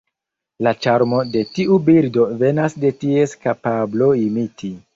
[0.67, 4.75] La ĉarmo de tiu birdo venas de ties kapablo imiti.